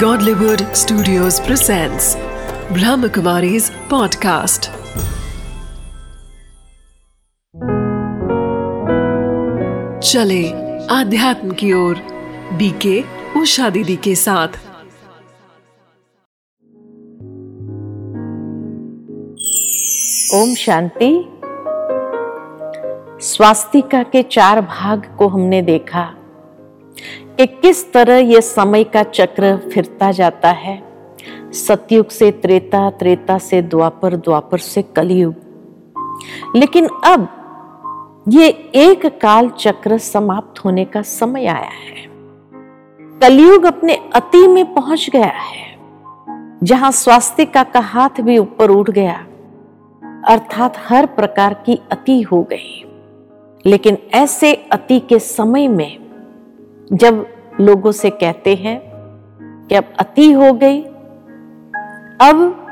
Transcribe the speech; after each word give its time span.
Godlywood 0.00 0.62
Studios 0.76 1.38
presents 1.40 2.16
Brahmakumari's 2.76 3.70
podcast. 3.88 4.68
चले 10.02 10.42
आध्यात्म 10.90 11.50
की 11.60 11.72
ओर 11.72 12.02
बीके 12.58 13.00
उषा 13.40 13.70
दीदी 13.70 13.96
के 14.06 14.14
साथ 14.14 14.58
ओम 20.40 20.54
शांति 20.64 21.10
स्वास्तिका 23.26 24.02
के 24.02 24.22
चार 24.22 24.60
भाग 24.60 25.16
को 25.18 25.28
हमने 25.28 25.62
देखा 25.62 26.04
कि 27.36 27.46
किस 27.46 27.92
तरह 27.92 28.16
यह 28.16 28.40
समय 28.40 28.84
का 28.84 29.02
चक्र 29.02 29.70
फिरता 29.74 30.10
जाता 30.12 30.50
है। 30.50 30.82
सतयुग 31.52 32.08
से 32.08 32.30
त्रेता 32.30 32.90
त्रेता 32.90 33.38
से 33.38 33.62
द्वापर 33.62 34.16
द्वापर 34.16 34.58
से 34.58 34.82
कलयुग। 34.82 35.34
लेकिन 36.56 36.88
अब 37.04 37.28
ये 38.28 38.48
एक 38.74 39.06
काल 39.06 39.48
चक्र 39.48 39.98
समाप्त 39.98 40.64
होने 40.64 40.84
का 40.84 41.02
समय 41.02 41.46
आया 41.46 41.70
है। 41.70 42.06
कलयुग 43.20 43.64
अपने 43.64 43.94
अति 44.14 44.48
में 44.48 44.74
पहुँच 44.74 45.10
गया 45.12 45.32
है, 45.34 45.76
जहाँ 46.62 46.90
स्वास्तिका 46.90 47.62
का 47.62 47.80
हाथ 47.80 48.20
भी 48.20 48.38
ऊपर 48.38 48.70
उठ 48.70 48.90
गया, 48.90 49.26
अर्थात 50.28 50.74
हर 50.88 51.06
प्रकार 51.06 51.54
की 51.54 51.80
अति 51.90 52.22
हो 52.22 52.42
गई। 52.42 52.82
लेकिन 53.66 53.98
ऐसे 54.14 54.54
अति 54.72 55.00
के 55.00 55.18
समय 55.18 55.68
में 55.68 56.05
जब 56.90 57.26
लोगों 57.60 57.92
से 57.92 58.10
कहते 58.12 58.54
हैं 58.54 58.80
कि 59.68 59.74
अब 59.74 59.92
अति 60.00 60.30
हो 60.32 60.52
गई, 60.52 60.80
अब 62.20 62.62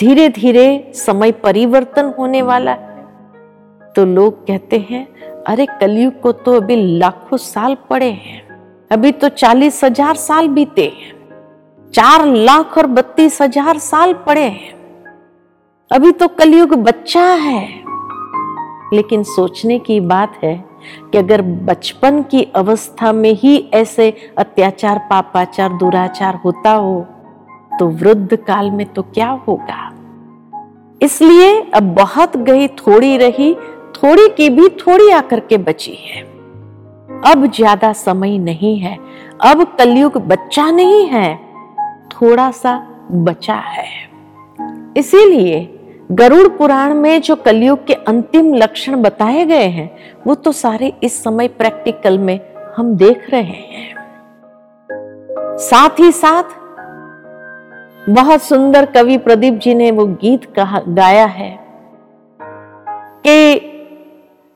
धीरे 0.00 0.28
धीरे 0.28 0.92
समय 0.96 1.32
परिवर्तन 1.32 2.12
होने 2.18 2.42
वाला 2.42 2.72
है। 2.72 3.92
तो 3.94 4.04
लोग 4.04 4.46
कहते 4.46 4.78
हैं, 4.90 5.06
अरे 5.44 5.66
कलयुग 5.80 6.20
को 6.20 6.32
तो 6.32 6.54
अभी 6.54 6.76
लाखों 6.98 7.36
साल 7.36 7.76
पड़े 7.90 8.10
हैं, 8.10 8.40
अभी 8.90 9.12
तो 9.12 9.28
चालीस 9.28 9.82
हज़ार 9.84 10.16
साल 10.16 10.48
बीते 10.48 10.86
हैं, 10.96 11.12
चार 11.94 12.26
लाख 12.26 12.78
और 12.78 12.86
बत्तीस 12.88 13.40
हज़ार 13.42 13.78
साल 13.80 14.14
पड़े 14.26 14.44
हैं, 14.44 14.72
अभी 15.90 16.12
तो 16.12 16.28
कलयुग 16.30 16.74
बच्चा 16.74 17.24
है। 17.24 17.62
लेकिन 18.94 19.22
सोचने 19.22 19.78
की 19.78 20.00
बात 20.02 20.38
है 20.44 20.69
कि 21.12 21.18
अगर 21.18 21.42
बचपन 21.42 22.22
की 22.22 22.42
अवस्था 22.56 23.12
में 23.12 23.32
ही 23.32 23.56
ऐसे 23.74 24.10
अत्याचार, 24.38 24.98
पापाचार, 25.10 25.72
दुराचार 25.72 26.40
होता 26.44 26.72
हो 26.72 27.00
तो 27.78 27.86
वृद्ध 27.88 28.36
काल 28.36 28.70
में 28.70 28.86
तो 28.86 29.02
क्या 29.04 29.28
होगा? 29.48 29.90
इसलिए 31.00 31.60
अब 31.74 31.94
बहुत 31.94 32.36
गई 32.38 32.66
थोड़ी 32.68 33.16
रही, 33.16 33.54
थोड़ी 33.94 34.28
की 34.28 34.48
भी 34.50 34.68
थोड़ी 34.78 35.10
आकर 35.10 35.40
के 35.40 35.58
बची 35.58 35.94
है। 36.00 36.22
अब 37.26 37.46
ज़्यादा 37.46 37.92
समय 37.92 38.38
नहीं 38.38 38.76
है, 38.78 38.96
अब 39.42 39.62
कलयुग 39.78 40.16
बच्चा 40.18 40.70
नहीं 40.70 41.06
है, 41.06 41.34
थोड़ा 42.12 42.50
सा 42.52 42.76
बचा 43.12 43.54
है। 43.54 43.88
इसीलिए 44.96 45.60
गरुड़ 46.10 46.48
पुराण 46.48 46.94
में 46.94 47.20
जो 47.20 47.36
कलयुग 47.36 47.86
के 47.86 47.94
अंतिम 47.94 48.54
लक्षण 48.54 49.02
बताए 49.02 49.44
गए 49.44 49.66
हैं, 49.66 49.90
वो 50.26 50.34
तो 50.34 50.52
सारे 50.52 50.92
इस 51.02 51.22
समय 51.24 51.48
प्रैक्टिकल 51.48 52.18
में 52.18 52.40
हम 52.76 52.94
देख 52.96 53.30
रहे 53.30 53.42
हैं। 53.42 53.94
साथ 55.58 56.00
ही 56.00 56.12
साथ, 56.12 56.58
बहुत 58.10 58.42
सुंदर 58.42 58.86
कवि 58.86 59.16
प्रदीप 59.18 59.54
जी 59.54 59.74
ने 59.74 59.90
वो 59.90 60.06
गीत 60.06 60.44
कहा, 60.54 60.80
गाया 60.88 61.26
है 61.26 61.58
कि 63.26 63.66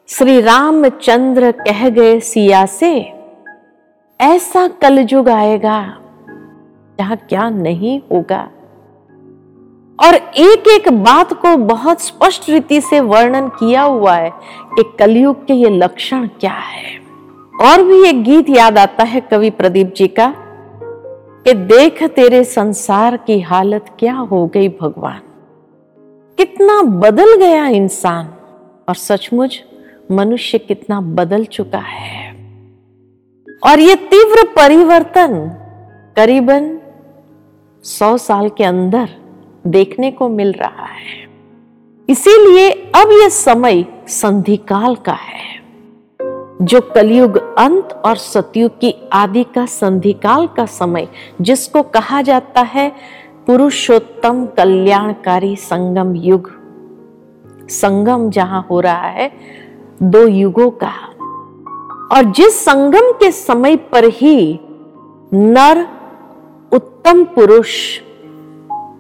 श्री 0.09 0.41
रामचंद्र 0.41 1.51
कह 1.53 1.89
गए 1.89 2.19
सिया 2.21 2.67
से, 2.67 2.93
ऐसा 4.21 4.67
कलयुग 4.83 5.29
आएगा 5.29 5.81
जहाँ 6.99 7.17
क्या 7.17 7.49
नहीं 7.51 8.01
होगा। 8.13 8.49
और 10.03 10.15
एक 10.15 10.69
एक 10.69 10.93
बात 10.93 11.33
को 11.33 11.57
बहुत 11.57 12.01
स्पष्ट 12.01 12.49
रीति 12.51 12.81
से 12.81 13.01
वर्णन 13.01 13.49
किया 13.49 13.83
हुआ 13.83 14.15
है 14.15 14.31
कि 14.65 14.97
कलयुग 14.99 15.47
के 15.47 15.55
ये 15.55 15.71
लक्षण 15.71 16.27
क्या 16.27 16.53
है। 16.53 16.99
और 17.61 17.83
भी 17.83 18.09
एक 18.09 18.23
गीत 18.23 18.51
याद 18.51 18.79
आता 18.79 19.05
है 19.05 19.21
कवि 19.21 19.51
प्रदीप 19.51 19.95
जी 19.97 20.09
का 20.09 20.35
कि 21.45 21.53
देख 21.53 22.03
तेरे 22.03 22.45
संसार 22.45 23.17
की 23.17 23.41
हालत 23.41 23.85
क्या 23.99 24.15
हो 24.15 24.47
गई 24.47 24.69
भगवान। 24.69 25.21
कितना 26.37 26.83
बदल 26.83 27.37
गया 27.37 27.67
इंसान 27.67 28.27
और 28.89 28.95
सचमुच 28.95 29.65
मनुष्य 30.13 30.59
कितना 30.59 31.01
बदल 31.01 31.45
चुका 31.45 31.79
है। 31.79 32.33
और 33.67 33.81
ये 33.81 33.95
तीव्र 33.95 34.47
परिवर्तन 34.57 35.49
करीबन 36.17 36.79
सौ 37.85 38.17
साल 38.17 38.49
के 38.49 38.65
अंदर 38.65 39.09
देखने 39.67 40.11
को 40.11 40.29
मिल 40.29 40.53
रहा 40.53 40.85
है। 40.85 41.29
इसीलिए 42.09 42.71
अब 42.71 43.09
यह 43.13 43.29
समय 43.29 43.85
संधिकाल 44.09 44.97
का 44.97 45.13
है, 45.13 45.63
जो 46.63 46.81
कलयुग 46.81 47.55
अंत 47.59 48.03
और 48.05 48.17
सतयुग 48.17 48.81
की 48.81 48.95
आदि 49.13 49.45
का 49.45 49.67
संधिकाल 49.67 50.47
का 50.47 50.67
समय, 50.67 51.09
जिसको 51.41 51.83
कहा 51.83 52.23
जाता 52.23 52.61
है 52.61 52.93
पुरुषोत्तम 53.47 54.47
कल्याणकारी 54.47 55.57
संगम 55.57 56.15
युग। 56.17 56.51
संगम 57.69 58.31
जहाँ 58.31 58.67
हो 58.71 58.81
रहा 58.81 59.09
है, 59.09 59.33
दो 60.03 60.27
युगों 60.27 60.71
का। 60.71 60.93
और 62.17 62.25
जिस 62.25 62.65
संगम 62.65 63.13
के 63.13 63.31
समय 63.33 63.77
पर 63.77 64.05
ही 64.05 64.61
नर 65.35 65.87
उत्तम 66.73 67.25
पुरुष 67.25 68.01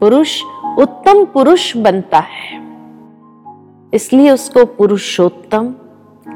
पुरुष 0.00 0.42
उत्तम 0.78 1.24
पुरुष 1.24 1.76
बनता 1.76 2.18
है। 2.18 2.64
इसलिए 3.94 4.30
उसको 4.30 4.64
पुरुषोत्तम 4.64 5.74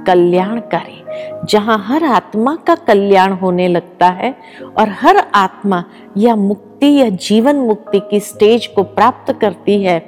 कल्याणकारी 0.07 1.05
जहाँ 1.47 1.79
हर 1.79 2.05
आत्मा 2.05 2.57
का 2.57 2.75
कल्याण 2.75 3.33
होने 3.33 3.69
लगता 3.69 4.07
है 4.07 4.35
और 4.79 4.89
हर 4.89 5.17
आत्मा 5.35 5.85
या 6.17 6.37
मुक्ति 6.37 6.95
या 7.01 7.09
जीवन 7.09 7.57
मुक्ति 7.57 8.01
की 8.01 8.21
स्टेज 8.21 8.67
को 8.67 8.83
प्राप्त 8.83 9.33
करती 9.41 9.83
है 9.83 9.99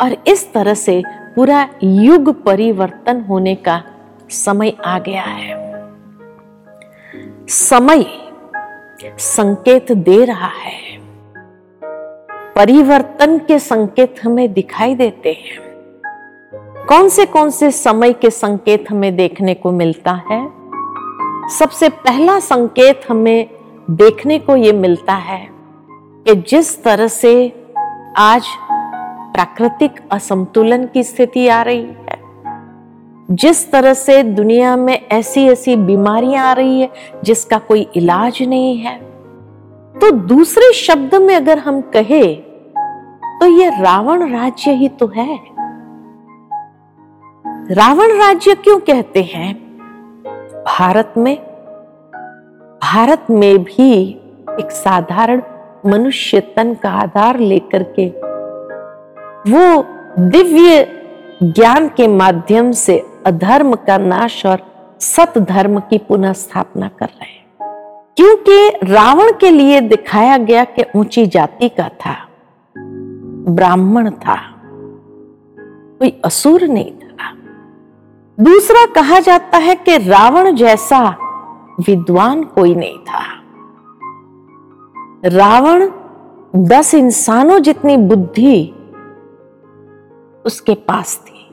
और 0.00 0.16
इस 0.26 0.52
तरह 0.52 0.74
से 0.74 1.02
पूरा 1.36 1.68
युग 1.82 2.42
परिवर्तन 2.42 3.20
होने 3.20 3.54
का 3.54 3.82
समय 4.30 4.72
आ 4.84 4.98
गया 4.98 5.22
है। 5.22 5.70
समय 7.48 8.06
संकेत 9.18 9.92
दे 9.92 10.24
रहा 10.24 10.48
है। 10.48 10.89
परिवर्तन 12.60 13.38
के 13.38 13.58
संकेत 13.58 14.14
हमें 14.22 14.52
दिखाई 14.52 14.94
देते 14.94 15.28
हैं। 15.28 15.60
कौन 16.88 17.08
से 17.08 17.26
कौन 17.26 17.50
से 17.50 17.70
समय 17.70 18.12
के 18.12 18.30
संकेत 18.30 18.84
हमें 18.90 19.16
देखने 19.16 19.54
को 19.54 19.70
मिलता 19.70 20.22
है? 20.30 20.48
सबसे 21.58 21.88
पहला 21.88 22.40
संकेत 22.40 23.00
हमें 23.08 23.50
देखने 23.90 24.38
को 24.38 24.56
यह 24.56 24.72
मिलता 24.72 25.14
है 25.14 25.48
कि 26.26 26.34
जिस 26.34 26.82
तरह 26.82 27.06
से 27.06 27.52
आज 28.16 28.42
प्राकृतिक 29.34 29.92
असंतुलन 30.12 30.86
की 30.86 31.02
स्थिति 31.02 31.48
आ 31.48 31.62
रही 31.62 31.82
है, 31.82 32.20
जिस 33.30 33.72
तरह 33.72 33.94
से 33.94 34.22
दुनिया 34.22 34.76
में 34.76 35.06
ऐसी 35.08 35.46
ऐसी 35.48 35.76
बीमारियाँ 35.76 36.46
आ 36.46 36.52
रही 36.52 36.80
है, 36.80 36.90
जिसका 37.24 37.58
कोई 37.58 37.88
इलाज 37.96 38.42
नहीं 38.42 38.76
है। 38.76 38.98
तो 40.00 40.10
दूसरे 40.10 40.72
शब्द 40.72 41.14
में 41.14 41.36
अगर 41.36 41.58
हम 41.58 41.80
कहे 41.80 42.49
तो 43.40 43.46
ये 43.46 43.68
रावण 43.68 44.32
राज्य 44.32 44.70
ही 44.70 44.88
तो 44.88 45.06
है। 45.06 45.40
रावण 47.74 48.18
राज्य 48.18 48.54
क्यों 48.54 48.80
कहते 48.80 49.22
हैं? 49.22 49.54
भारत 50.66 51.14
में 51.16 51.36
भारत 52.82 53.26
में 53.30 53.58
भी 53.58 54.10
एक 54.60 54.70
साधारण 54.70 55.42
मनुष्य 55.86 56.40
तन 56.40 56.74
का 56.74 56.90
आधार 56.90 57.38
लेकर 57.38 57.82
के 57.82 58.08
वो 59.50 59.84
दिव्य 60.18 60.88
ज्ञान 61.42 61.88
के 61.88 62.08
माध्यम 62.08 62.72
से 62.72 63.06
अधर्म 63.26 63.74
का 63.74 63.98
नाश 63.98 64.46
और 64.46 64.58
सत 65.00 65.38
धर्म 65.38 65.80
की 65.80 65.98
पुनः 65.98 66.32
स्थापना 66.32 66.88
कर 66.88 67.06
रहे 67.06 67.30
हैं। 67.30 67.46
क्योंकि 68.16 68.68
रावण 68.92 69.32
के 69.40 69.50
लिए 69.50 69.80
दिखाया 69.80 70.36
गया 70.36 70.64
कि 70.64 70.84
ऊँची 70.96 71.26
जाति 71.26 71.68
का 71.68 71.88
था। 71.88 72.26
ब्राह्मण 73.48 74.10
था। 74.10 74.36
कोई 75.98 76.20
असुर 76.24 76.62
नहीं 76.62 76.92
था। 76.92 77.32
दूसरा 78.40 78.86
कहा 78.86 79.20
जाता 79.20 79.58
है 79.58 79.74
कि 79.74 79.96
रावण 79.96 80.54
जैसा 80.54 81.16
विद्वान 81.80 82.44
कोई 82.44 82.74
नहीं 82.74 82.98
था। 82.98 83.22
रावण 85.24 85.90
दस 86.56 86.94
इंसानों 86.94 87.58
जितनी 87.58 87.96
बुद्धि 87.96 88.74
उसके 90.46 90.74
पास 90.74 91.24
थी। 91.26 91.48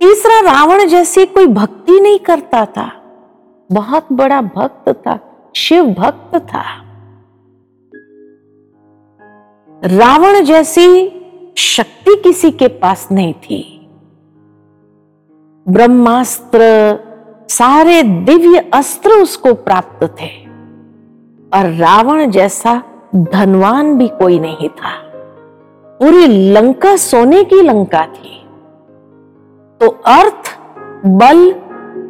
तीसरा 0.00 0.40
रावण 0.40 0.86
जैसी 0.86 1.26
कोई 1.26 1.46
भक्ति 1.46 2.00
नहीं 2.00 2.18
करता 2.18 2.64
था। 2.64 2.92
बहुत 3.72 4.06
बड़ा 4.12 4.42
भक्त 4.42 4.88
था, 4.88 5.18
शिव 5.56 5.84
भक्त 5.84 6.36
था। 6.36 6.83
रावण 9.86 10.44
जैसी 10.44 11.08
शक्ति 11.56 12.20
किसी 12.24 12.50
के 12.50 12.68
पास 12.68 13.08
नहीं 13.12 13.34
थी। 13.34 13.90
ब्रह्मास्त्र, 15.68 16.58
सारे 17.48 18.02
दिव्य 18.02 18.70
अस्त्र 18.74 19.10
उसको 19.10 19.54
प्राप्त 19.54 20.04
थे। 20.04 20.46
और 21.58 21.70
रावण 21.70 22.30
जैसा 22.30 22.82
धनवान 23.16 23.98
भी 23.98 24.08
कोई 24.08 24.38
नहीं 24.38 24.68
था। 24.68 25.02
पूरी 25.98 26.52
लंका 26.52 26.96
सोने 26.96 27.44
की 27.44 27.62
लंका 27.62 28.06
थी। 28.06 28.46
तो 29.80 29.88
अर्थ, 30.06 30.58
बल, 31.06 31.52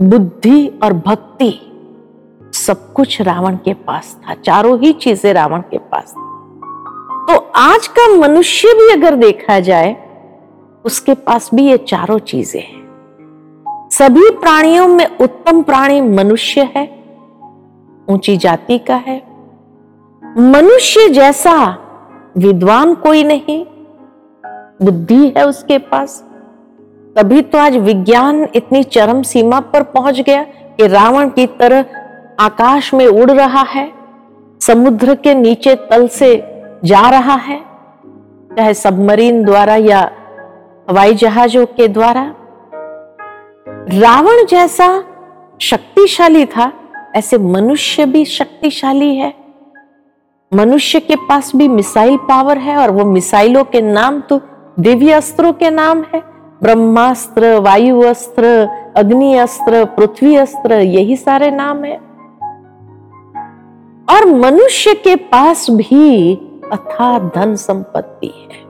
बुद्धि 0.03 0.81
और 0.83 0.93
भक्ति 0.93 1.73
सब 2.53 2.93
कुछ 2.93 3.21
रावण 3.21 3.57
के 3.57 3.75
पास 3.75 4.21
था। 4.29 4.35
चारों 4.35 4.79
ही 4.79 4.93
चीज़ें 4.93 5.33
रावण 5.33 5.61
के 5.61 5.79
पास 5.79 6.15
थी। 6.19 6.34
आज 7.55 7.87
का 7.89 8.07
मनुष्य 8.09 8.69
भी 8.69 8.91
अगर 8.93 9.15
देखा 9.15 9.59
जाए, 9.61 9.91
उसके 10.85 11.15
पास 11.15 11.49
भी 11.55 11.67
ये 11.67 11.77
चारों 11.79 12.19
चीज़ें 12.21 12.61
हैं। 12.61 13.89
सभी 13.93 14.31
प्राणियों 14.31 14.87
में 14.89 15.07
उत्तम 15.19 15.63
प्राणी 15.63 16.01
मनुष्य 16.01 16.63
है, 16.77 16.85
ऊँची 18.09 18.37
जाति 18.37 18.79
का 18.79 18.97
है। 18.97 19.17
मनुष्य 20.23 21.09
जैसा 21.09 21.55
विद्वान 22.37 22.95
कोई 22.95 23.23
नहीं, 23.25 23.65
बुद्धि 24.83 25.33
है 25.37 25.47
उसके 25.47 25.79
पास। 25.85 26.19
तभी 27.17 27.43
तो 27.43 27.59
आज 27.59 27.77
विज्ञान 27.77 28.47
इतनी 28.55 28.83
चरम 28.85 29.23
सीमा 29.23 29.61
पर 29.61 29.83
पहुँच 29.93 30.21
गया 30.21 30.43
कि 30.43 30.87
रावण 30.87 31.29
की 31.29 31.47
तरह 31.61 31.85
आकाश 32.41 32.93
में 32.95 33.07
उड़ 33.07 33.31
रहा 33.31 33.63
है, 33.69 33.91
समुद्र 34.61 35.15
के 35.15 35.35
नीचे 35.35 35.75
तल 35.85 36.09
से 36.09 36.35
जा 36.85 37.09
रहा 37.11 37.35
है, 37.35 37.61
चाहे 38.57 38.75
सबमरीन 38.75 39.45
द्वारा 39.45 39.77
या 39.77 40.11
हवाई 40.91 41.15
जहाजों 41.15 41.67
के 41.67 41.89
द्वारा। 41.89 42.35
रावण 44.01 44.47
जैसा 44.47 45.05
शक्तिशाली 45.61 46.47
था, 46.47 46.73
ऐसे 47.17 47.39
मनुष्य 47.39 48.07
भी 48.07 48.25
शक्तिशाली 48.25 49.17
है। 49.17 49.35
मनुष्य 50.55 51.01
के 51.01 51.17
पास 51.17 51.53
भी 51.57 51.69
मिसाइल 51.69 52.17
पावर 52.17 52.59
है 52.59 52.77
और 52.77 52.91
वो 52.91 53.05
मिसाइलों 53.05 53.65
के 53.65 53.81
नाम 53.81 54.21
तो 54.21 54.41
दिव्य 54.81 55.13
अस्त्रों 55.13 55.53
के 55.53 55.71
नाम 55.71 56.05
है। 56.15 56.21
ब्रह्मास्त्र, 56.63 57.59
वायु 57.59 58.01
अस्त्र, 58.01 58.69
अग्नि 58.97 59.37
अस्त्र, 59.37 59.85
पृथ्वी 59.85 60.37
अस्त्र, 60.37 60.75
यही 60.75 61.17
सारे 61.17 61.51
नाम 61.51 61.85
है। 61.85 61.97
और 64.11 64.27
मनुष्य 64.27 64.95
के 64.95 65.17
पास 65.17 65.71
भी 65.71 66.35
अथा 66.75 67.19
धन 67.31 67.55
संपत्ति 67.57 68.27
है। 68.27 68.63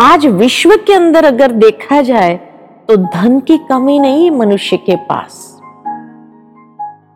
आज 0.00 0.26
विश्व 0.26 0.76
के 0.86 0.94
अंदर 0.94 1.24
अगर 1.24 1.52
देखा 1.52 2.00
जाए 2.02 2.34
तो 2.88 2.96
धन 2.96 3.38
की 3.40 3.56
कमी 3.68 3.98
नहीं 3.98 4.30
मनुष्य 4.30 4.76
के 4.76 4.96
पास। 5.04 5.48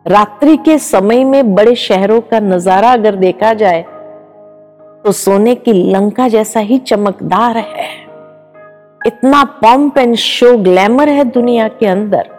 रात्रि 0.07 0.55
के 0.57 0.77
समय 0.79 1.23
में 1.23 1.55
बड़े 1.55 1.75
शहरों 1.75 2.19
का 2.21 2.39
नज़ारा 2.39 2.91
अगर 2.91 3.15
देखा 3.15 3.53
जाए 3.53 3.81
तो 5.05 5.11
सोने 5.13 5.55
की 5.55 5.73
लंका 5.91 6.27
जैसा 6.27 6.59
ही 6.59 6.77
चमकदार 6.77 7.57
है। 7.57 7.89
इतना 9.07 9.43
पॉम्प 9.61 9.97
एंड 9.97 10.15
शो 10.15 10.57
ग्लैमर 10.57 11.09
है 11.09 11.23
दुनिया 11.25 11.67
के 11.69 11.85
अंदर। 11.85 12.29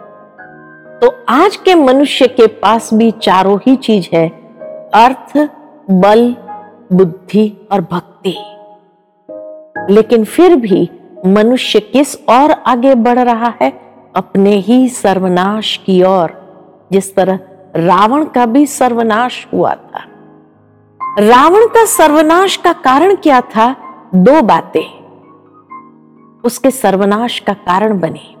तो 1.01 1.11
आज 1.29 1.55
के 1.55 1.75
मनुष्य 1.75 2.27
के 2.29 2.47
पास 2.57 2.93
भी 2.93 3.09
चारों 3.21 3.57
ही 3.67 3.75
चीज़ 3.77 4.09
है, 4.13 4.27
अर्थ, 4.95 5.37
बल 5.91 6.35
बुद्धि 6.93 7.67
और 7.71 7.81
भक्ति। 7.81 8.35
लेकिन 9.93 10.23
फिर 10.23 10.55
भी 10.55 10.89
मनुष्य 11.25 11.79
किस 11.79 12.15
और 12.29 12.51
आगे 12.51 12.95
बढ़ 12.95 13.19
रहा 13.19 13.53
है? 13.61 13.73
अपने 14.15 14.51
ही 14.51 14.89
सर्वनाश 14.89 15.77
की 15.85 16.03
ओर, 16.03 16.55
जिस 16.91 17.15
तरह 17.15 17.39
रावण 17.75 18.25
का 18.25 18.45
भी 18.45 18.65
सर्वनाश 18.65 19.47
हुआ 19.53 19.73
था। 19.73 19.99
रावण 21.19 21.67
का 21.67 21.85
सर्वनाश 21.85 22.57
का 22.57 22.73
कारण 22.73 23.15
क्या 23.15 23.41
था? 23.41 23.75
दो 24.15 24.41
बातें। 24.41 24.99
उसके 26.43 26.71
सर्वनाश 26.71 27.39
का 27.39 27.53
कारण 27.53 27.99
बने। 27.99 28.35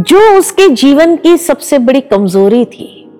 जो 0.00 0.38
उसके 0.38 0.68
जीवन 0.68 1.16
की 1.16 1.36
सबसे 1.36 1.78
बड़ी 1.78 2.00
कमज़ोरी 2.00 2.64
थी। 2.64 3.10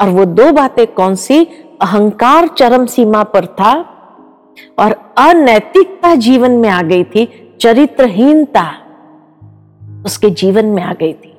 और 0.00 0.08
वो 0.08 0.24
दो 0.24 0.52
बातें 0.52 0.86
कौन 0.86 1.14
सी? 1.14 1.48
अहंकार 1.80 2.48
चरम 2.48 2.86
सीमा 2.86 3.22
पर 3.22 3.46
था 3.46 3.72
और 4.78 5.14
अनैतिकता 5.18 6.14
जीवन 6.14 6.50
में 6.50 6.68
आ 6.68 6.82
गई 6.82 7.04
थी, 7.04 7.56
चरित्रहीनता 7.60 8.74
उसके 10.06 10.30
जीवन 10.30 10.66
में 10.66 10.82
आ 10.82 10.92
गई 10.92 11.12
थी। 11.12 11.36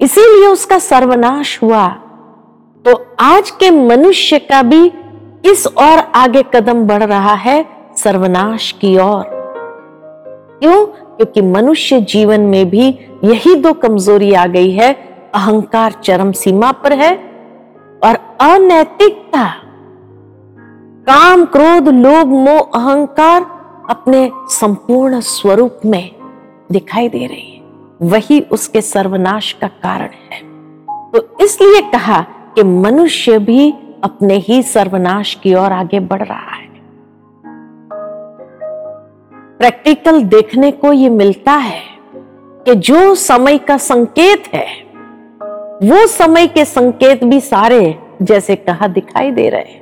इसीलिए 0.00 0.48
उसका 0.48 0.78
सर्वनाश 0.78 1.62
हुआ। 1.62 1.88
तो 2.84 3.16
आज 3.20 3.50
के 3.50 3.70
मनुष्य 3.70 4.38
का 4.38 4.62
भी 4.62 4.92
इस 5.44 5.66
और 5.66 5.98
आगे 6.14 6.42
कदम 6.42 6.86
बढ़ 6.86 7.02
रहा 7.02 7.34
है 7.34 7.66
सर्वनाश 7.96 8.72
की 8.72 8.98
ओर। 8.98 9.24
क्यों? 10.60 10.86
क्योंकि 10.86 11.42
मनुष्य 11.42 12.00
जीवन 12.00 12.40
में 12.40 12.70
भी 12.70 12.88
यही 13.24 13.54
दो 13.54 13.72
कमज़ोरी 13.72 14.32
आ 14.32 14.46
गई 14.46 14.70
है, 14.70 14.92
अहंकार 15.34 15.92
चरम 15.92 16.32
सीमा 16.32 16.72
पर 16.72 16.92
है 16.92 17.29
और 18.40 18.48
अनैतिकता। 18.48 19.54
काम, 21.02 21.44
क्रोध, 21.44 21.88
लोभ, 21.88 22.26
मोह, 22.26 22.60
अहंकार 22.60 23.42
अपने 23.90 24.30
संपूर्ण 24.48 25.20
स्वरूप 25.20 25.78
में 25.86 26.10
दिखाई 26.72 27.08
दे 27.08 27.26
रही 27.26 27.54
है। 27.54 27.60
वही 28.02 28.40
उसके 28.40 28.80
सर्वनाश 28.80 29.52
का 29.52 29.66
कारण 29.66 30.10
है। 30.32 30.40
तो 31.10 31.44
इसलिए 31.44 31.80
कहा 31.80 32.22
कि 32.54 32.62
मनुष्य 32.62 33.38
भी 33.38 33.74
अपने 34.04 34.34
ही 34.34 34.62
सर्वनाश 34.62 35.34
की 35.34 35.54
ओर 35.54 35.72
आगे 35.72 36.00
बढ़ 36.00 36.22
रहा 36.22 36.56
है। 36.56 36.70
प्रैक्टिकल 39.58 40.22
देखने 40.22 40.70
को 40.70 40.92
ये 40.92 41.08
मिलता 41.08 41.52
है 41.52 41.82
कि 42.64 42.74
जो 42.74 43.14
समय 43.14 43.58
का 43.58 43.76
संकेत 43.76 44.42
है, 44.54 44.66
वो 45.82 46.06
समय 46.06 46.46
के 46.46 46.64
संकेत 46.64 47.24
भी 47.24 47.40
सारे 47.40 47.98
जैसे 48.22 48.56
कहा 48.56 48.86
दिखाई 48.86 49.30
दे 49.30 49.48
रहे 49.48 49.78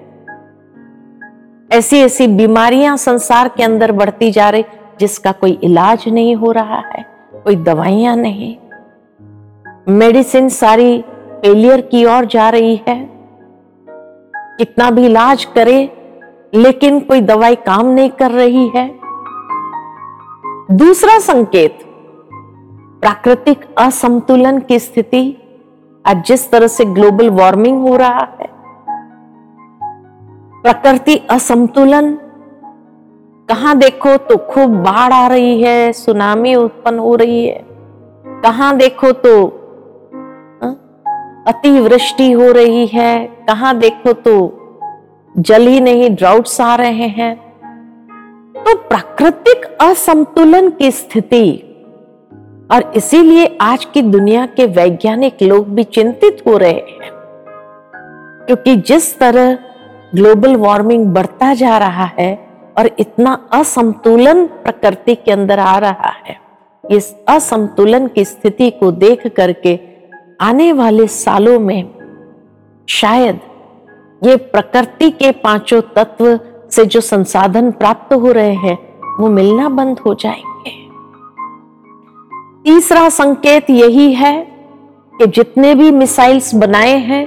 ऐसी 1.78 1.98
ऐसी 1.98 2.26
बीमारियाँ 2.26 2.96
संसार 2.96 3.48
के 3.48 3.62
अंदर 3.62 3.92
बढ़ती 3.92 4.30
जा 4.30 4.50
रही, 4.50 4.64
जिसका 5.00 5.32
कोई 5.32 5.58
इलाज 5.62 6.04
नहीं 6.08 6.36
हो 6.36 6.52
रहा 6.52 6.78
है, 6.78 7.04
कोई 7.44 7.56
दवाइयाँ 7.56 8.16
नहीं। 8.16 8.56
मेडिसिन 9.88 10.48
सारी 10.48 11.04
फेलियर 11.42 11.80
की 11.80 12.04
ओर 12.04 12.24
जा 12.24 12.48
रही 12.50 12.80
है। 12.88 13.08
कितना 14.58 14.90
भी 14.90 15.06
इलाज 15.06 15.44
करे, 15.44 15.90
लेकिन 16.54 17.00
कोई 17.00 17.20
दवाई 17.20 17.54
काम 17.54 17.86
नहीं 17.86 18.10
कर 18.10 18.30
रही 18.30 18.68
है। 18.68 18.98
दूसरा 20.70 21.18
संकेत, 21.18 21.78
प्राकृतिक 23.00 23.60
असंतुलन 23.78 24.58
की 24.58 24.78
स्थिति 24.78 25.36
आज 26.08 26.22
जिस 26.26 26.50
तरह 26.50 26.66
से 26.66 26.84
ग्लोबल 26.84 27.28
वार्मिंग 27.30 27.80
हो 27.82 27.96
रहा 27.96 28.20
है, 28.40 28.46
प्रकृति 30.62 31.16
असंतुलन, 31.30 32.14
कहाँ 33.48 33.76
देखो 33.78 34.16
तो 34.18 34.36
खूब 34.46 34.76
बाढ़ 34.84 35.12
आ 35.12 35.26
रही 35.26 35.60
है, 35.62 35.92
सुनामी 35.92 36.54
उत्पन्न 36.54 36.98
हो 36.98 37.14
रही 37.14 37.44
है, 37.46 37.60
कहाँ 38.42 38.76
देखो 38.76 39.12
तो 39.12 39.34
अतिवृष्टि 41.48 42.30
हो 42.32 42.50
रही 42.52 42.86
है, 42.86 43.26
कहाँ 43.48 43.76
देखो 43.78 44.12
तो 44.12 44.34
जल 45.34 45.66
ही 45.66 45.80
नहीं 45.80 46.10
ड्राउट्स 46.10 46.60
आ 46.60 46.74
रहे 46.76 47.08
हैं। 47.10 47.34
तो 48.56 48.74
प्राकृतिक 48.78 49.66
असंतुलन 49.80 50.70
की 50.70 50.90
स्थिति 50.90 51.67
और 52.72 52.92
इसीलिए 52.96 53.58
आज 53.60 53.84
की 53.84 54.02
दुनिया 54.02 54.46
के 54.46 54.66
वैज्ञानिक 54.66 55.42
लोग 55.42 55.68
भी 55.68 55.84
चिंतित 55.84 56.42
हो 56.46 56.56
रहे 56.56 56.72
हैं। 56.72 57.10
क्योंकि 58.46 58.76
जिस 58.76 59.18
तरह 59.18 59.58
ग्लोबल 60.14 60.56
वार्मिंग 60.56 61.06
बढ़ता 61.06 61.54
जा 61.54 61.78
रहा 61.78 62.04
है 62.04 62.48
और 62.78 62.90
इतना 62.98 63.48
असंतुलन 63.52 64.46
प्रकृति 64.46 65.14
के 65.14 65.32
अंदर 65.32 65.58
आ 65.58 65.78
रहा 65.78 66.12
है, 66.26 66.40
इस 66.90 67.16
असंतुलन 67.28 68.06
की 68.06 68.24
स्थिति 68.24 68.70
को 68.70 68.92
देख 68.92 69.26
करके 69.26 69.80
आने 70.40 70.72
वाले 70.72 71.06
सालों 71.06 71.60
में 71.60 71.90
शायद 72.88 73.40
ये 74.24 74.36
प्रकृति 74.36 75.10
के 75.10 75.32
पाँचों 75.32 75.80
तत्व 75.80 76.40
से 76.70 76.84
जो 76.84 77.00
संसाधन 77.00 77.70
प्राप्त 77.70 78.14
हो 78.14 78.32
रहे 78.32 78.54
हैं, 78.54 78.78
वो 79.20 79.28
मिलना 79.28 79.68
बंद 79.68 79.98
हो 79.98 80.14
जाएँगे। 80.14 80.87
तीसरा 82.64 83.08
संकेत 83.08 83.70
यही 83.70 84.12
है 84.14 84.32
कि 85.14 85.26
जितने 85.26 85.74
भी 85.74 85.90
मिसाइल्स 85.90 86.54
बनाए 86.54 86.96
हैं, 86.96 87.26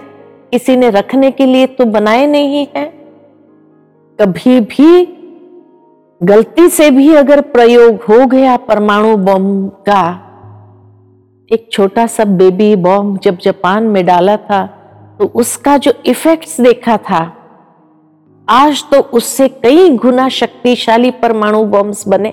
किसी 0.52 0.76
ने 0.76 0.90
रखने 0.90 1.32
के 1.32 1.46
लिए 1.46 1.68
तो 1.68 1.86
बनाए 1.86 2.26
नहीं 2.28 2.66
है। 2.76 2.86
कभी 4.20 4.60
भी 4.60 5.06
गलती 6.22 6.68
से 6.70 6.90
भी 6.92 7.14
अगर 7.16 7.42
प्रयोग 7.42 8.02
हो 8.04 8.26
गया 8.28 8.56
परमाणु 8.58 9.16
बम 9.18 9.68
का, 9.90 10.04
एक 11.52 11.68
छोटा 11.72 12.08
सा 12.08 12.26
बेबी 12.26 12.76
बॉम्ब 12.78 13.20
जब 13.20 13.38
जापान 13.38 13.84
में 13.84 14.06
डाला 14.06 14.38
था 14.40 14.66
तो 15.20 15.26
उसका 15.36 15.78
जो 15.78 15.94
इफेक्ट्स 16.06 16.60
देखा 16.62 16.98
था, 17.00 17.22
आज 18.48 18.84
तो 18.92 19.00
उससे 19.14 19.48
कई 19.64 19.90
गुना 19.98 20.30
शक्तिशाली 20.30 21.12
परमाणु 21.12 21.64
बॉम्ब्स 21.66 22.08
बने 22.08 22.30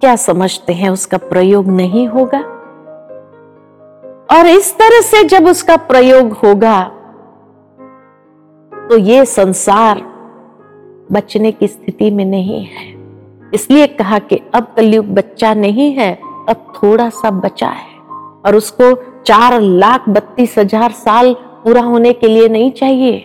क्या 0.00 0.14
समझते 0.16 0.72
हैं 0.72 0.90
उसका 0.90 1.18
प्रयोग 1.18 1.68
नहीं 1.68 2.06
होगा? 2.08 2.40
और 4.30 4.46
इस 4.46 4.72
तरह 4.78 5.00
से 5.00 5.22
जब 5.24 5.46
उसका 5.48 5.76
प्रयोग 5.86 6.32
होगा 6.34 6.82
तो 8.72 8.96
ये 8.98 9.24
संसार 9.26 10.00
बचने 11.12 11.52
की 11.52 11.66
स्थिति 11.68 12.10
में 12.10 12.24
नहीं 12.24 12.64
है। 12.64 12.84
इसलिए 13.54 13.86
कहा 13.88 14.18
कि 14.18 14.40
अब 14.54 14.72
कलयुग 14.76 15.06
बच्चा 15.14 15.54
नहीं 15.54 15.90
है, 15.92 16.12
अब 16.48 16.72
थोड़ा 16.76 17.08
सा 17.10 17.30
बचा 17.30 17.68
है। 17.68 17.94
और 18.46 18.56
उसको 18.56 18.94
चार 19.22 19.60
लाख 19.60 20.08
बत्तीस 20.08 20.58
हज़ार 20.58 20.92
साल 20.94 21.32
पूरा 21.64 21.82
होने 21.82 22.12
के 22.12 22.28
लिए 22.28 22.48
नहीं 22.48 22.70
चाहिए। 22.72 23.24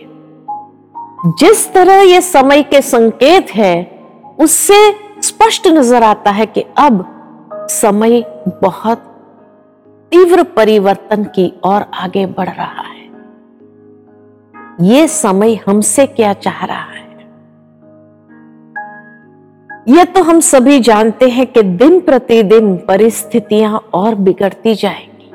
जिस 1.38 1.72
तरह 1.74 2.00
ये 2.02 2.20
समय 2.20 2.62
के 2.62 2.80
संकेत 2.82 3.50
है, 3.50 3.74
उससे 4.38 4.90
स्पष्ट 5.22 5.66
नज़र 5.66 6.02
आता 6.02 6.30
है 6.30 6.46
कि 6.46 6.64
अब 6.78 7.04
समय 7.70 8.20
बहुत 8.62 8.98
तीव्र 10.12 10.42
परिवर्तन 10.42 11.24
की 11.24 11.52
ओर 11.64 11.82
आगे 11.94 12.26
बढ़ 12.26 12.48
रहा 12.48 12.82
है। 12.82 13.02
ये 14.80 15.08
समय 15.08 15.60
हमसे 15.66 16.06
क्या 16.06 16.32
चाह 16.32 16.64
रहा 16.64 16.82
है? 16.82 17.02
यह 19.88 20.04
तो 20.04 20.22
हम 20.22 20.40
सभी 20.40 20.80
जानते 20.80 21.28
हैं 21.28 21.46
कि 21.46 21.62
दिन 21.62 22.00
प्रतिदिन 22.00 22.76
परिस्थितियाँ 22.76 23.78
और 23.94 24.14
बिगड़ती 24.14 24.74
जाएँगी। 24.74 25.32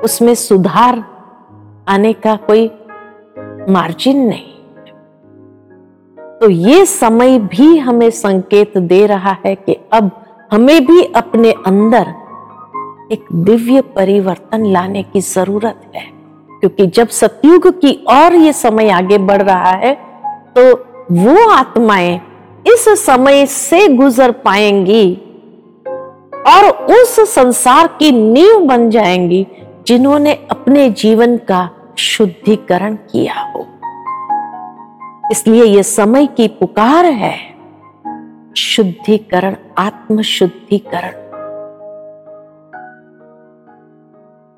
उसमें 0.00 0.34
सुधार 0.34 1.04
आने 1.88 2.12
का 2.12 2.36
कोई 2.36 2.70
मार्जिन 3.68 4.28
नहीं। 4.28 4.59
तो 6.40 6.50
ये 6.50 6.86
समय 6.86 7.38
भी 7.38 7.78
हमें 7.78 8.10
संकेत 8.10 8.78
दे 8.78 9.06
रहा 9.06 9.36
है 9.46 9.54
कि 9.54 9.76
अब 9.92 10.10
हमें 10.52 10.86
भी 10.86 11.02
अपने 11.02 11.52
अंदर 11.66 12.06
एक 13.12 13.24
दिव्य 13.32 13.80
परिवर्तन 13.80 14.64
लाने 14.66 15.02
की 15.02 15.20
ज़रूरत 15.20 15.80
है। 15.96 16.02
क्योंकि 16.60 16.86
जब 16.86 17.08
सतयुग 17.08 17.68
की 17.80 17.92
और 18.08 18.34
ये 18.34 18.52
समय 18.52 18.90
आगे 18.90 19.18
बढ़ 19.18 19.42
रहा 19.42 19.70
है 19.70 19.94
तो 20.58 20.74
वो 21.12 21.50
आत्माएँ 21.50 22.20
इस 22.66 22.88
समय 23.04 23.46
से 23.46 23.88
गुजर 23.88 24.30
पाएँगी 24.30 25.14
और 26.46 26.68
उस 26.68 27.34
संसार 27.34 27.86
की 27.86 28.12
नींव 28.12 28.60
बन 28.60 28.90
जाएँगी 28.90 29.46
जिन्होंने 29.86 30.32
अपने 30.50 30.90
जीवन 30.90 31.36
का 31.36 31.70
शुद्धिकरण 31.98 32.94
किया 32.94 33.40
हो। 33.40 33.66
इसलिए 35.30 35.64
यह 35.64 35.82
समय 35.82 36.26
की 36.26 36.48
पुकार 36.48 37.04
है। 37.04 37.50
शुद्धिकरण 38.56 39.56
आत्म 39.78 40.22
शुद्धिकरण 40.22 41.12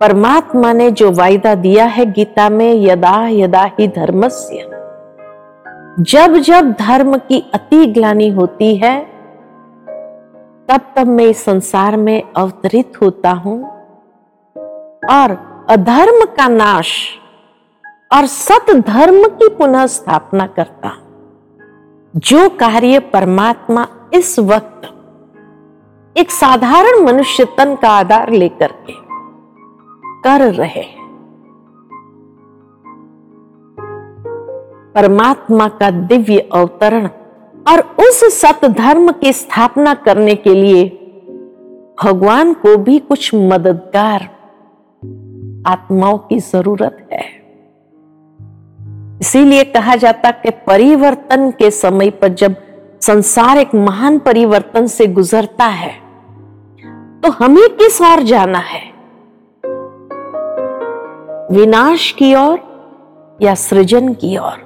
परमात्मा 0.01 0.73
ने 0.73 0.91
जो 0.91 1.11
वायदा 1.11 1.55
दिया 1.55 1.85
है 1.85 2.13
गीता 2.13 2.49
में, 2.49 2.75
यदा 2.75 3.29
यदा 3.29 3.71
ही 3.79 3.89
धर्मस्य। 3.89 4.69
जब 6.01 6.37
जब 6.37 6.73
धर्म 6.73 7.17
की 7.17 7.51
अति 7.55 7.87
ग्लानी 7.87 8.29
होती 8.29 8.77
है, 8.77 9.01
तब 10.69 10.81
तब 10.97 11.07
मैं 11.07 11.25
इस 11.25 11.45
संसार 11.45 11.97
में 11.97 12.23
अवतरित 12.37 12.93
होता 13.03 13.31
हूँ। 13.31 13.65
और 15.11 15.53
अधर्म 15.71 16.25
का 16.25 16.49
नाश 16.49 17.19
और 18.13 18.27
सत 18.27 18.71
धर्म 18.71 19.29
की 19.29 19.49
पुनः 19.49 19.87
स्थापना 19.87 20.47
करता। 20.47 20.93
जो 22.17 22.49
कार्य 22.49 22.99
परमात्मा 22.99 23.87
इस 24.15 24.39
वक्त 24.39 24.89
एक 26.19 26.31
साधारण 26.31 27.05
मनुष्य 27.05 27.45
तन 27.45 27.75
का 27.75 27.89
आधार 27.89 28.31
लेकर 28.31 28.73
के 28.73 28.93
कर 30.25 30.55
रहे 30.55 30.85
परमात्मा 34.95 35.69
का 35.69 35.91
दिव्य 35.91 36.39
अवतरण 36.39 37.07
और 37.69 37.81
उस 37.81 38.41
सत 38.41 38.65
धर्म 38.65 39.13
की 39.13 39.33
स्थापना 39.33 39.95
करने 39.95 40.35
के 40.35 40.55
लिए 40.55 40.85
भगवान 42.05 42.55
को 42.55 42.77
भी 42.77 42.99
कुछ 42.99 43.35
मददगार 43.35 44.23
आत्माओं 45.67 46.19
की 46.19 46.39
ज़रूरत 46.39 47.02
इसीलिए 49.23 49.65
कहा 49.65 49.97
जाता 49.97 50.31
कि 50.31 50.51
परिवर्तन 50.51 51.51
के 51.51 51.71
समय 51.71 52.11
पर 52.11 52.29
जब 52.29 52.55
संसार 53.03 53.59
एक 53.59 53.75
महान 53.75 54.19
परिवर्तन 54.19 54.87
से 54.87 55.07
गुजरता 55.07 55.65
है 55.65 55.93
तो 57.21 57.31
हमें 57.31 57.69
किस 57.69 58.01
ओर 58.03 58.23
जाना 58.23 58.59
है? 58.59 58.83
विनाश 61.57 62.11
की 62.13 62.35
ओर 62.35 62.59
या 63.43 63.55
सृजन 63.55 64.15
की 64.15 64.37
ओर? 64.37 64.59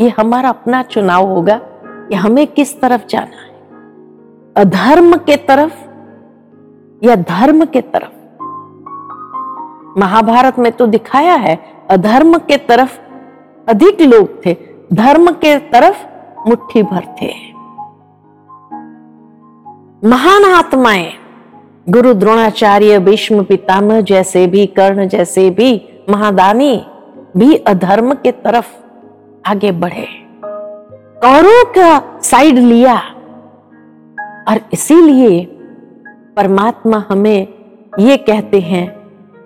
ये 0.00 0.08
हमारा 0.08 0.48
अपना 0.48 0.82
चुनाव 0.82 1.26
होगा 1.26 1.60
कि 1.84 2.14
हमें 2.14 2.46
किस 2.46 2.80
तरफ़ 2.80 3.06
जाना 3.06 3.42
है। 3.42 3.54
अधर्म 4.56 5.16
के 5.16 5.36
तरफ़ 5.36 5.74
या 7.04 7.16
धर्म 7.16 7.64
के 7.64 7.80
तरफ़? 7.80 8.17
महाभारत 9.98 10.58
में 10.58 10.72
तो 10.72 10.86
दिखाया 10.86 11.34
है, 11.34 11.58
अधर्म 11.90 12.38
के 12.38 12.56
तरफ़ 12.56 12.98
अधिक 13.68 14.00
लोग 14.00 14.44
थे, 14.46 14.56
धर्म 14.92 15.30
के 15.30 15.58
तरफ़ 15.58 16.06
मुट्ठी 16.48 16.82
भर 16.82 17.04
थे। 17.22 17.32
महान 20.08 20.44
आत्माएँ, 20.44 21.12
गुरु 21.88 22.14
द्रोणाचार्य, 22.14 22.98
भीष्म 22.98 23.42
पितामह 23.44 24.00
जैसे 24.00 24.46
भी, 24.46 24.66
कर्ण 24.66 25.08
जैसे 25.08 25.50
भी, 25.50 25.70
महादानी 26.08 26.86
भी 27.36 27.54
अधर्म 27.56 28.14
के 28.14 28.32
तरफ़ 28.32 28.66
आगे 29.46 29.72
बढ़े। 29.72 30.06
कौरों 31.22 31.64
का 31.64 32.20
साइड 32.20 32.58
लिया, 32.58 32.96
और 34.48 34.60
इसीलिए 34.72 35.44
परमात्मा 36.36 37.04
हमें 37.08 37.46
ये 37.98 38.16
कहते 38.16 38.60
हैं 38.60 38.86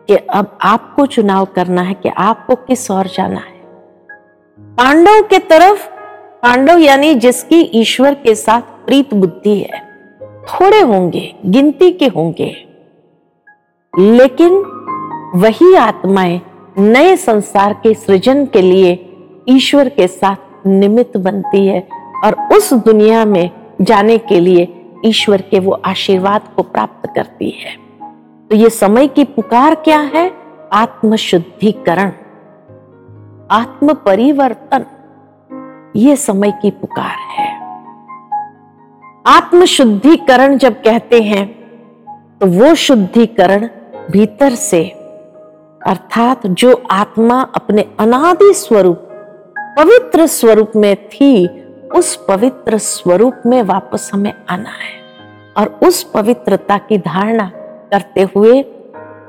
कि 0.09 0.17
अब 0.17 0.59
आपको 0.63 1.07
चुनाव 1.07 1.45
करना 1.45 1.83
है 1.83 1.95
कि 1.95 2.09
आपको 2.09 2.55
किस 2.55 2.91
ओर 2.91 3.07
जाना 3.07 3.39
है। 3.39 3.63
पांडव 4.61 5.23
के 5.23 5.39
तरफ़, 5.39 5.89
पांडव 6.43 6.79
यानी 6.79 7.15
जिसकी 7.15 7.61
ईश्वर 7.61 8.15
के 8.15 8.35
साथ 8.35 8.61
प्रीत 8.61 9.15
बुद्धि 9.15 9.59
है, 9.59 9.81
थोड़े 10.23 10.81
होंगे, 10.81 11.35
गिनती 11.47 11.91
के 11.91 12.07
होंगे। 12.07 12.69
लेकिन 13.99 14.53
वही 15.35 15.75
आत्माएँ 15.75 16.41
नए 16.79 17.17
संसार 17.17 17.73
के 17.73 17.95
सृजन 17.95 18.47
के 18.47 18.63
लिए 18.63 19.17
ईश्वर 19.49 19.89
के 19.89 20.09
साथ 20.09 20.67
निमित्त 20.67 21.17
बनती 21.17 21.67
है 21.67 21.89
और 22.25 22.57
उस 22.57 22.73
दुनिया 22.73 23.25
में 23.25 23.51
जाने 23.81 24.19
के 24.19 24.41
लिए 24.41 24.87
ईश्वर 25.05 25.43
के 25.43 25.59
वो 25.59 25.73
आशीर्वाद 25.85 26.41
को 26.57 26.63
प्राप्त 26.63 27.13
करती 27.15 27.51
है। 27.51 27.82
तो 28.53 28.57
ये 28.57 28.69
समय 28.71 29.07
की 29.09 29.25
पुकार 29.25 29.75
क्या 29.75 29.99
है? 29.99 30.33
आत्म 30.73 31.17
शुद्धिकरण 31.17 32.11
आत्म 33.51 33.93
परिवर्तन 33.95 34.85
ये 35.97 36.17
समय 36.17 36.51
की 36.63 36.71
पुकार 36.71 37.15
है। 37.31 37.47
आत्म 39.27 39.65
शुद्धिकरण 39.65 40.57
जब 40.59 40.75
कहते 40.75 41.21
हैं 41.23 41.47
तो 42.39 42.47
वो 42.47 42.75
शुद्धिकरण 42.75 43.67
भीतर 44.11 44.55
से, 44.55 44.85
अर्थात 45.87 46.47
जो 46.47 46.83
आत्मा 46.91 47.41
अपने 47.55 47.87
अनादि 48.01 48.53
स्वरूप, 48.55 49.09
पवित्र 49.79 50.27
स्वरूप 50.27 50.73
में 50.77 51.09
थी, 51.09 51.47
उस 51.95 52.15
पवित्र 52.29 52.79
स्वरूप 52.79 53.43
में 53.47 53.63
वापस 53.63 54.11
हमें 54.15 54.33
आना 54.49 54.71
है। 54.71 55.01
और 55.57 55.79
उस 55.89 56.03
पवित्रता 56.03 56.79
की 56.79 56.99
धारणा 56.99 57.51
करते 57.93 58.23
हुए 58.37 58.63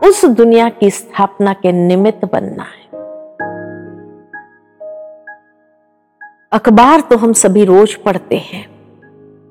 उस 0.03 0.25
दुनिया 0.25 0.69
की 0.69 0.89
स्थापना 0.89 1.53
के 1.53 1.71
निमित्त 1.71 2.25
बनना 2.25 2.63
है। 2.63 2.81
अखबार 6.51 7.01
तो 7.01 7.17
हम 7.17 7.33
सभी 7.33 7.63
रोज 7.65 7.95
पढ़ते 7.95 8.37
हैं, 8.37 8.65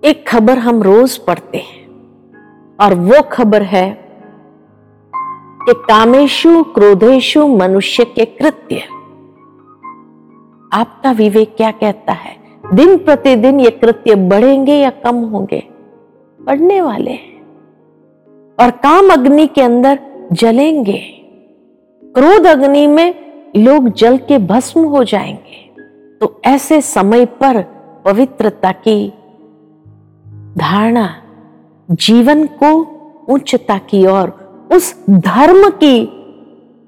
एक 0.05 0.29
खबर 0.29 0.59
हम 0.59 0.83
रोज 0.83 1.17
पढ़ते 1.19 1.59
हैं, 1.59 1.87
और 2.81 2.95
वो 2.95 3.23
खबर 3.23 3.63
है 3.63 3.91
कि 5.63 5.73
कामेशु 5.89 6.63
क्रोधेशु 6.65 7.47
मनुष्य 7.47 8.05
के 8.05 8.25
कृत्य। 8.25 8.83
आपका 10.73 11.11
विवेक 11.13 11.55
क्या 11.57 11.71
कहता 11.71 12.13
है? 12.13 12.37
दिन 12.75 12.97
प्रतिदिन 12.99 13.61
ये 13.61 13.71
कृत्य 13.71 14.15
बढ़ेंगे 14.15 14.75
या 14.75 14.91
कम 15.05 15.17
होंगे? 15.25 15.63
बढ़ने 16.41 16.81
वाले 16.81 17.11
हैं। 17.11 17.42
और 18.63 18.71
काम 18.71 19.11
अग्नि 19.11 19.47
के 19.47 19.63
अंदर 19.63 19.99
जलेंगे। 20.33 20.99
क्रोध 22.05 22.47
अग्नि 22.47 22.87
में 22.87 23.15
लोग 23.57 23.89
जल 23.89 24.17
के 24.17 24.39
भस्म 24.39 24.85
हो 24.85 25.05
जाएँगे। 25.05 25.75
तो 26.19 26.41
ऐसे 26.45 26.81
समय 26.81 27.25
पर 27.25 27.63
पवित्रता 28.05 28.73
की 28.73 29.13
धारणा, 30.59 31.23
जीवन 31.91 32.47
को 32.47 32.83
उच्चता 33.29 33.79
की 33.79 34.07
ओर, 34.07 34.29
उस 34.73 35.05
धर्म 35.11 35.71
की, 35.71 36.07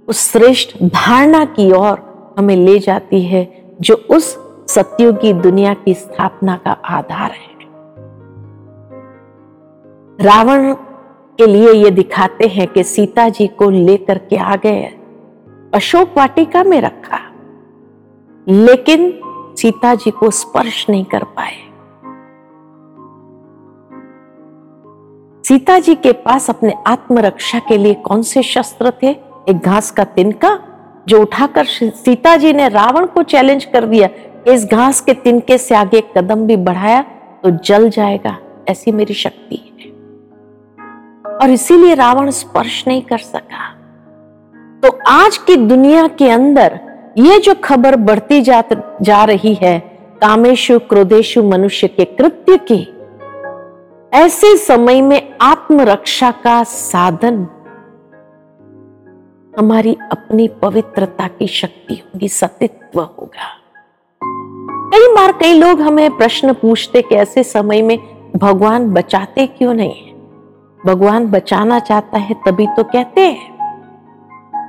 उस 0.09 0.33
श्रेष्ठ 0.33 0.77
धारणा 0.83 1.45
की 1.45 1.73
ओर 1.73 2.15
हमें 2.39 2.57
ले 2.57 2.79
जाती 2.79 3.23
है, 3.23 3.75
जो 3.81 3.95
उस 3.95 4.39
सत्युगी 4.69 5.33
दुनिया 5.33 5.75
की 5.75 5.95
स्थापना 5.95 6.57
का 6.57 6.71
आधार 6.71 7.31
है। 7.31 7.55
रावण 10.21 10.75
के 11.39 11.47
लिए 11.47 11.73
ये 11.73 11.91
दिखाते 11.91 12.47
हैं 12.47 12.67
कि 12.69 12.85
सीता 12.85 13.29
जी 13.29 13.47
को 13.49 13.71
लेकर 13.71 14.19
के 14.19 14.37
आ 14.37 14.57
गए 14.57 14.83
अशोक 15.75 16.17
वाटिका 16.17 16.65
में 16.65 16.81
रखा। 16.81 17.19
लेकिन 18.49 19.13
सीता 19.59 19.95
जी 19.95 20.11
को 20.11 20.31
स्पर्श 20.31 20.87
नहीं 20.91 21.05
कर 21.05 21.25
पाए। 21.39 21.57
सीता 25.45 25.79
जी 25.79 25.95
के 25.95 26.13
पास 26.13 26.51
अपने 26.51 26.75
आत्मरक्षा 26.87 27.59
के 27.59 27.79
लिए 27.79 27.95
कौन 27.95 28.23
से 28.23 28.43
शस्त्र 28.43 28.93
थे? 29.03 29.11
एक 29.49 29.59
घास 29.59 29.91
का 29.91 30.05
तिनका, 30.05 30.59
जो 31.09 31.21
उठाकर 31.21 31.65
सीता 31.65 32.37
जी 32.37 32.53
ने 32.53 32.69
रावण 32.69 33.07
को 33.07 33.23
चैलेंज 33.23 33.65
कर 33.65 33.87
दिया। 33.87 34.09
इस 34.49 34.67
घास 34.67 35.01
के 35.01 35.15
तिनके 35.15 35.59
से 35.59 35.75
आगे 35.75 36.03
कदम 36.17 36.47
भी 36.47 36.57
बढ़ाया 36.57 37.03
तो 37.43 37.51
जल 37.51 37.89
जाएगा, 37.91 38.37
ऐसी 38.69 38.93
मेरी 38.93 39.15
शक्ति 39.15 39.57
है। 39.57 39.74
और 41.43 41.51
इसीलिए 41.51 41.95
रावण 41.95 42.31
स्पर्श 42.31 42.85
नहीं 42.89 43.03
कर 43.03 43.19
सका। 43.19 43.75
तो 44.81 44.99
आज 45.09 45.39
की 45.39 45.57
दुनिया 45.57 46.09
के 46.09 46.31
अंदर 46.31 46.81
ये 47.19 47.39
जो 47.39 47.55
खबर 47.65 47.97
बढ़ती 47.97 48.43
जा, 48.43 48.63
जा 49.03 49.25
रही 49.25 49.55
है 49.55 49.79
कामेशु 50.21 50.79
क्रोधेशु 50.79 51.43
मनुष्य 51.43 51.89
के 51.89 52.05
कृत्य 52.05 52.57
की 52.57 52.89
ऐसे 54.13 54.57
समय 54.57 55.03
में 55.03 55.37
आत्मरक्षा 55.41 56.31
का 56.31 56.63
साधन 56.65 57.49
हमारी 59.59 59.97
अपनी 60.13 60.49
पवित्रता 60.49 61.29
की 61.29 61.47
शक्ति 61.47 61.95
होगी 61.95 62.29
सतित्व 62.29 63.01
होगा। 63.01 63.61
कई 64.91 65.15
बार 65.15 65.33
कई 65.33 65.53
लोग 65.53 65.81
हमें 65.81 66.17
प्रश्न 66.17 66.53
पूछते 66.53 67.03
कि 67.03 67.15
ऐसे 67.15 67.43
समय 67.43 67.83
में 67.83 67.99
भगवान 68.37 68.91
बचाते 68.91 69.47
क्यों 69.47 69.75
नहीं 69.75 70.14
भगवान 70.87 71.27
बचाना 71.27 71.79
चाहता 71.79 72.19
है 72.19 72.35
तभी 72.47 72.67
तो 72.67 72.85
कहते 72.85 73.21
हैं 73.21 73.55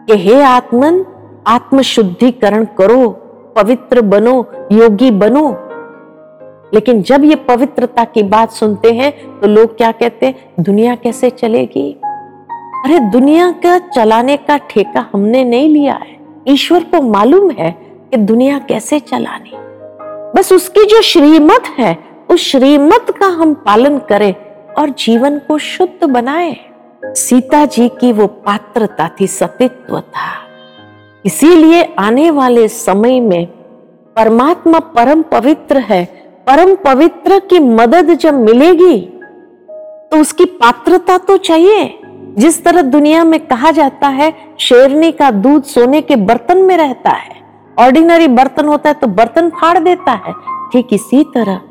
कि 0.05 0.17
हे 0.17 0.43
आत्मन, 0.43 1.05
आत्मशुद्धिकरण 1.47 2.65
करो, 2.65 3.09
पवित्र 3.55 4.01
बनो, 4.01 4.45
योगी 4.71 5.11
बनो। 5.11 5.57
लेकिन 6.73 7.01
जब 7.01 7.23
ये 7.23 7.35
पवित्रता 7.35 8.03
की 8.03 8.23
बात 8.23 8.51
सुनते 8.51 8.91
हैं 8.91 9.39
तो 9.39 9.47
लोग 9.47 9.77
क्या 9.77 9.91
कहते 9.91 10.25
हैं, 10.25 10.53
दुनिया 10.59 10.95
कैसे 10.95 11.29
चलेगी? 11.29 11.99
अरे, 12.85 12.99
दुनिया 12.99 13.51
का 13.51 13.77
चलाने 13.77 14.37
का 14.37 14.57
ठेका 14.57 15.09
हमने 15.13 15.43
नहीं 15.43 15.69
लिया 15.69 15.93
है। 15.93 16.19
ईश्वर 16.47 16.79
को 16.79 17.01
मालूम 17.01 17.51
है 17.51 17.71
कि 18.11 18.17
दुनिया 18.17 18.59
कैसे 18.59 18.99
चलानी। 18.99 19.51
बस 20.39 20.53
उसकी 20.53 20.85
जो 20.85 21.01
श्रीमत 21.01 21.63
है, 21.77 21.97
उस 22.29 22.51
श्रीमत 22.51 23.05
का 23.09 23.25
हम 23.25 23.53
पालन 23.53 23.97
करें। 23.97 24.35
और 24.77 24.89
जीवन 24.89 25.37
को 25.39 25.57
शुद्ध 25.57 26.05
बनाए। 26.05 26.55
सीता 27.03 27.65
जी 27.65 27.87
की 27.89 28.11
वो 28.11 28.27
पात्रता 28.27 29.09
थी 29.21 29.27
सतित्व 29.27 29.99
था। 29.99 30.31
इसीलिए 31.25 31.83
आने 31.99 32.29
वाले 32.31 32.67
समय 32.67 33.19
में 33.19 33.45
परमात्मा 34.15 34.79
परम 34.79 35.21
पवित्र 35.21 35.77
है। 35.79 36.03
परम 36.47 36.75
पवित्र 36.75 37.39
की 37.39 37.59
मदद 37.59 38.13
जब 38.13 38.33
मिलेगी 38.33 38.99
तो 40.11 40.17
उसकी 40.17 40.45
पात्रता 40.45 41.17
तो 41.17 41.37
चाहिए। 41.37 41.99
जिस 42.37 42.63
तरह 42.63 42.81
दुनिया 42.81 43.23
में 43.23 43.39
कहा 43.39 43.71
जाता 43.71 44.07
है, 44.07 44.33
शेरनी 44.59 45.11
का 45.11 45.31
दूध 45.31 45.63
सोने 45.63 46.01
के 46.01 46.15
बर्तन 46.15 46.57
में 46.57 46.75
रहता 46.77 47.09
है। 47.09 47.33
ऑर्डिनरी 47.79 48.27
बर्तन 48.27 48.65
होता 48.65 48.89
है 48.89 48.95
तो 48.95 49.07
बर्तन 49.07 49.49
फाड़ 49.51 49.77
देता 49.79 50.11
है। 50.25 50.33
ठीक 50.71 50.93
इसी 50.93 51.23
तरह 51.35 51.61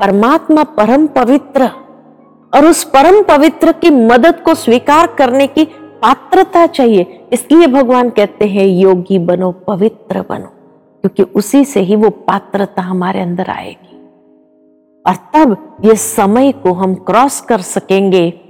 परमात्मा 0.00 0.62
परम 0.76 1.06
पवित्र 1.06 1.70
और 2.56 2.66
उस 2.66 2.84
परम 2.84 3.22
पवित्र 3.22 3.72
की 3.72 3.90
मदद 3.90 4.40
को 4.40 4.54
स्वीकार 4.54 5.06
करने 5.06 5.46
की 5.46 5.64
पात्रता 6.02 6.66
चाहिए। 6.66 7.26
इसलिए 7.32 7.66
भगवान 7.66 8.10
कहते 8.10 8.44
हैं, 8.44 8.66
योगी 8.66 9.18
बनो, 9.18 9.52
पवित्र 9.52 10.20
बनो, 10.20 10.46
क्योंकि 11.00 11.22
उसी 11.22 11.64
से 11.64 11.80
ही 11.80 11.96
वो 11.96 12.10
पात्रता 12.10 12.82
हमारे 12.82 13.20
अंदर 13.20 13.50
आएगी। 13.50 13.96
और 15.06 15.14
तब 15.34 15.76
ये 15.84 15.94
समय 15.94 16.52
को 16.52 16.72
हम 16.72 16.94
क्रॉस 16.94 17.40
कर 17.40 17.60
सकेंगे 17.60 18.40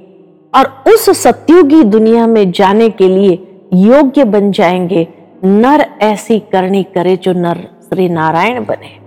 और 0.54 0.84
उस 0.94 1.10
सत्युगी 1.10 1.82
दुनिया 1.82 2.26
में 2.26 2.52
जाने 2.52 2.90
के 2.90 3.08
लिए 3.08 3.60
योग्य 3.72 4.24
बन 4.24 4.52
जाएँगे। 4.52 5.08
नर 5.44 5.86
ऐसी 6.00 6.38
करनी 6.38 6.82
करे 6.82 7.16
जो 7.16 7.32
नर 7.32 7.68
श्री 7.88 8.08
नारायण 8.08 8.64
बने। 8.64 9.06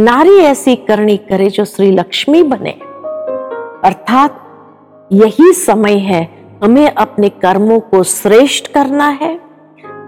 नारी 0.00 0.36
ऐसी 0.36 0.76
करनी 0.76 1.16
करे 1.16 1.50
जो 1.50 1.64
श्री 1.64 1.90
लक्ष्मी 1.90 2.42
बने। 2.42 2.89
अर्थात 3.84 5.08
यही 5.12 5.52
समय 5.52 5.96
है, 5.98 6.22
हमें 6.62 6.90
अपने 6.90 7.28
कर्मों 7.28 7.80
को 7.80 8.02
श्रेष्ठ 8.02 8.66
करना 8.66 9.08
है, 9.08 9.34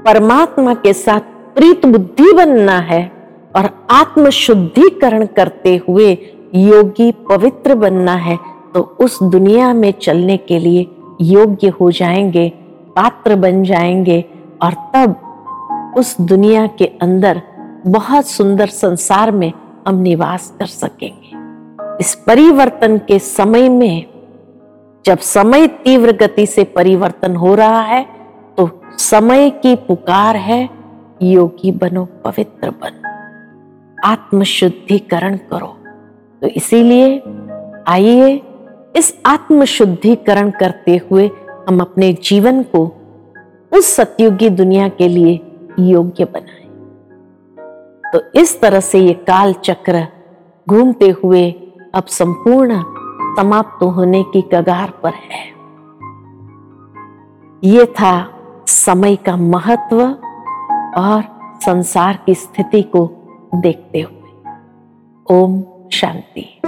परमात्मा 0.05 0.75
के 0.75 0.93
साथ 0.93 1.21
प्रीत 1.55 1.87
बुद्धि 1.87 2.33
बनना 2.33 2.79
है 2.79 3.03
और 3.57 3.69
आत्म 3.91 4.31
शुद्धिकरण 4.31 5.27
करते 5.27 5.77
हुए 5.89 6.13
योगी 6.55 7.11
पवित्र 7.29 7.75
बनना 7.75 8.15
है 8.15 8.37
तो 8.75 8.81
उस 9.01 9.23
दुनिया 9.23 9.73
में 9.73 9.93
चलने 9.93 10.37
के 10.37 10.59
लिए 10.59 10.87
योग्य 11.21 11.69
हो 11.69 11.91
जाएँगे, 11.91 12.49
पात्र 12.97 13.37
बन 13.37 13.63
जाएँगे 13.63 14.25
और 14.63 14.75
तब 14.95 15.95
उस 15.97 16.17
दुनिया 16.21 16.67
के 16.67 16.87
अंदर 17.03 17.43
बहुत 17.87 18.27
सुंदर 18.27 18.67
संसार 18.67 19.31
में 19.31 19.53
हम 19.89 19.95
निवास 19.95 20.53
कर 20.59 20.67
सकेंगे। 20.67 21.42
इस 22.03 22.15
परिवर्तन 22.15 22.99
के 22.99 23.19
समय 23.19 23.69
में 23.69 24.07
जब 25.07 25.19
समय 25.19 25.67
तीव्र 25.67 26.12
गति 26.12 26.47
से 26.47 26.65
परिवर्तन 26.65 27.37
हो 27.37 27.55
रहा 27.55 27.81
है 27.81 28.07
तो 28.57 28.83
समय 28.99 29.51
की 29.51 29.77
पुकार 29.77 30.37
है, 30.37 30.71
योगी 31.23 31.73
बनो, 31.73 32.05
पवित्र 32.05 32.71
बनो। 32.71 33.09
आत्मशुद्धिकरण 34.09 35.37
करो। 35.37 35.79
तो 36.41 36.47
इसीलिए 36.47 37.23
आइए, 37.88 38.43
इस 38.97 39.23
आत्म 39.27 39.65
शुद्धिकरण 39.65 40.51
करते 40.51 41.01
हुए 41.11 41.31
हम 41.69 41.81
अपने 41.81 42.12
जीवन 42.12 42.62
को 42.62 42.93
उस 43.73 43.97
सतयुगी 43.97 44.51
दुनिया 44.51 44.88
के 44.88 45.09
लिए 45.09 45.41
योग्य 45.79 46.25
बनाएँ। 46.25 46.69
तो 48.12 48.41
इस 48.41 48.61
तरह 48.61 48.81
से 48.81 48.99
ये 48.99 49.12
काल 49.12 49.53
चक्र 49.53 50.07
घूमते 50.69 51.09
हुए 51.09 51.55
अब 51.95 52.05
संपूर्ण 52.05 52.83
समाप्त 53.37 53.83
होने 53.83 54.23
की 54.23 54.43
कगार 54.43 54.91
पर 54.91 55.13
है। 55.15 55.49
ये 57.65 57.87
था 57.87 58.29
समय 58.67 59.17
का 59.17 59.37
महत्व 59.37 60.03
और 61.01 61.23
संसार 61.65 62.19
की 62.27 62.35
स्थिति 62.35 62.83
को 62.83 63.11
देखते 63.55 64.01
हुए। 64.01 64.55
ओम 65.37 65.65
शांति। 65.93 66.61